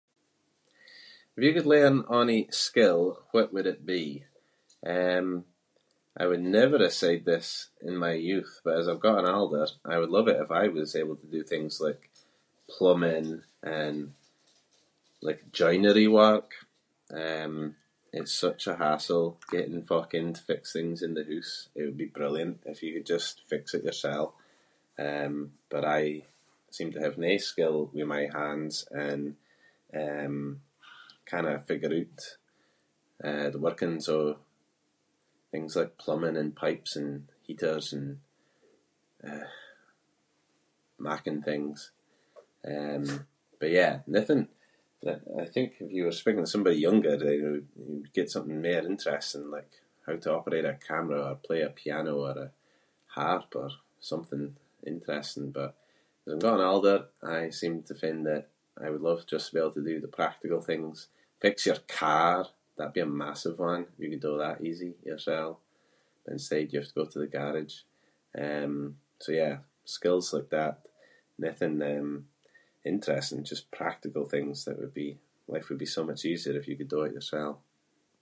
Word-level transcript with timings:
If 1.37 1.43
you 1.47 1.53
could 1.57 1.65
learn 1.75 1.95
ony 2.19 2.39
skill, 2.63 3.03
what 3.35 3.47
would 3.53 3.65
it 3.73 3.81
be? 3.93 4.01
Um, 4.93 5.27
I 6.17 6.23
would 6.29 6.41
never’ve 6.57 6.93
said 7.01 7.21
this 7.23 7.47
in 7.87 7.95
my 8.05 8.13
youth 8.31 8.53
but 8.63 8.77
as 8.79 8.87
I’ve 8.89 8.99
gotten 9.07 9.25
older 9.39 9.65
I 9.85 9.95
would 9.99 10.09
love 10.17 10.27
it 10.31 10.41
if 10.43 10.51
I 10.51 10.65
was 10.77 10.93
able 11.01 11.15
to 11.19 11.27
do 11.35 11.41
things 11.47 11.73
like 11.85 12.01
plumbing 12.73 13.27
and 13.79 13.97
like 15.27 15.41
joinery 15.59 16.07
work. 16.23 16.49
Um, 17.23 17.53
it’s 18.17 18.33
such 18.45 18.63
a 18.67 18.75
hassle 18.83 19.27
getting 19.55 19.83
folk 19.91 20.09
in 20.19 20.27
to 20.33 20.41
fix 20.49 20.61
things 20.75 20.99
in 21.05 21.13
the 21.15 21.23
hoose. 21.29 21.57
It 21.77 21.83
would 21.85 21.97
be 22.03 22.17
brilliant 22.19 22.55
if 22.71 22.77
you 22.83 22.91
could 22.93 23.05
just 23.15 23.33
fix 23.51 23.63
it 23.75 23.85
yoursel. 23.87 24.27
Um, 25.07 25.33
but 25.73 25.83
I 25.99 26.23
seem 26.75 26.89
to 26.93 26.99
have 27.05 27.17
no 27.27 27.33
skill 27.51 27.77
with 27.95 28.07
my 28.15 28.23
hands 28.39 28.75
and, 29.07 29.23
um, 30.03 30.35
cannae 31.29 31.59
figure 31.69 31.93
oot, 32.01 32.19
eh, 33.27 33.47
the 33.53 33.57
workings 33.67 34.05
of 34.15 34.23
things 35.51 35.71
like 35.77 35.97
plumbing 36.03 36.37
and 36.41 36.55
pipes 36.63 36.93
and 36.99 37.11
heaters 37.47 37.87
and, 37.97 38.09
eh, 39.29 39.47
making 41.09 41.39
things. 41.49 41.77
Um, 42.73 43.05
but 43.59 43.71
yeah, 43.79 43.93
nothing- 44.17 44.49
I- 45.11 45.27
I 45.41 45.45
think 45.55 45.69
if 45.83 45.91
you 45.95 46.03
were 46.05 46.11
speaking 46.21 46.43
to 46.45 46.51
somebody 46.53 46.77
younger 46.87 47.13
you 47.39 47.47
would- 47.51 47.69
you 47.85 47.93
would 47.97 48.13
get 48.17 48.29
something 48.33 48.61
mair 48.65 48.83
interesting 48.91 49.45
like 49.55 49.71
how 50.05 50.15
to 50.19 50.31
operate 50.37 50.65
a 50.69 50.75
camera 50.89 51.21
or 51.31 51.35
play 51.47 51.61
a 51.63 51.69
piano 51.79 52.13
or 52.27 52.35
a 52.45 52.49
harp 53.15 53.49
or 53.61 53.69
something 54.11 54.45
interesting 54.91 55.47
but 55.59 55.71
as 56.27 56.33
I’ve 56.33 56.45
gotten 56.47 56.65
older 56.73 56.97
I 57.23 57.39
seem 57.59 57.75
to 57.83 57.95
find 58.01 58.21
that 58.27 58.45
I 58.83 58.87
would 58.91 59.01
love 59.07 59.25
just 59.31 59.45
to 59.47 59.53
be 59.55 59.59
able 59.61 59.71
to 59.77 59.83
do 59.89 59.97
the 60.01 60.17
practical 60.19 60.61
things 60.69 60.97
-fix 61.41 61.53
your 61.69 61.81
car, 61.99 62.37
that 62.75 62.85
would 62.85 62.93
be 62.99 63.07
a 63.07 63.17
massive 63.25 63.57
one– 63.71 63.83
you 63.99 64.07
could 64.11 64.19
do 64.27 64.35
that 64.37 64.63
easy 64.69 64.91
yoursel. 65.07 65.51
Instead 66.33 66.71
you’ve 66.73 66.87
got 66.93 66.93
to 66.93 66.93
go 66.99 67.05
to 67.09 67.19
the 67.21 67.35
garage. 67.37 67.75
Um, 68.47 68.73
so 69.23 69.29
yeah, 69.41 69.55
skills 69.95 70.27
like 70.35 70.49
that. 70.57 70.75
Nothing 71.47 71.75
um, 71.93 72.09
interesting, 72.93 73.43
just 73.51 73.69
practical 73.79 74.25
things 74.33 74.57
that 74.65 74.79
would 74.79 74.93
be- 75.01 75.19
life 75.53 75.67
would 75.69 75.77
be 75.85 75.95
so 75.97 76.03
much 76.09 76.21
easier 76.31 76.55
of 76.57 76.67
you 76.69 76.75
could 76.79 76.89
do 76.93 77.03
it 77.05 77.13
yoursel. 77.15 77.53